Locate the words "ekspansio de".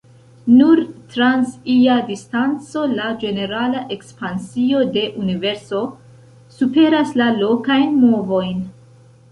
3.97-5.05